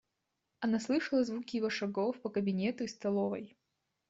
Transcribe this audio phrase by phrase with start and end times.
[0.61, 3.55] Она слышала звуки его шагов по кабинету и столовой.